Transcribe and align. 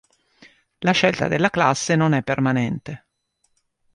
La 0.79 0.93
scelta 0.93 1.27
della 1.27 1.51
classe 1.51 1.95
non 1.95 2.13
è 2.15 2.23
permanente. 2.23 3.05